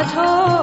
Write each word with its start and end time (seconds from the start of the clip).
বাঁধো 0.00 0.59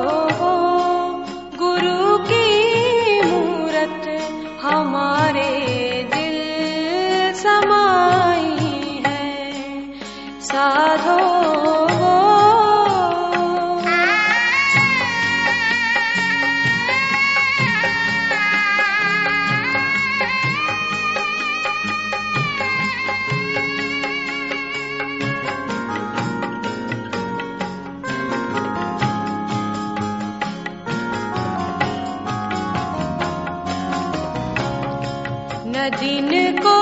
को 36.59 36.77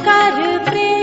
कर 0.00 0.58
प्रेम। 0.64 1.01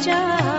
जा 0.00 0.49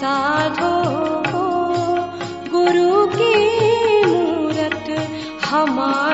साधो 0.00 0.74
गुरु 2.52 3.06
की 3.06 3.34
मूरत 4.06 4.84
कीरत 5.44 6.09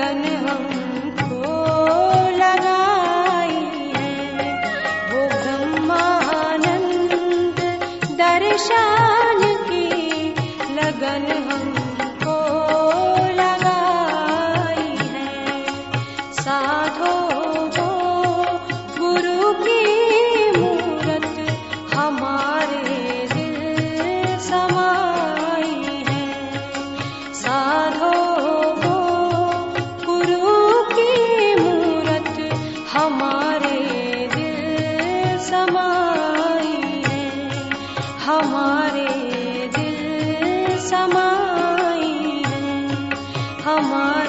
लगन 0.00 0.22
हमको 0.46 1.99
हमारे 43.77 44.20